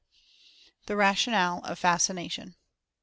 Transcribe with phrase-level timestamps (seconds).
[0.87, 2.55] THE RATIONALE OF FASCINATION.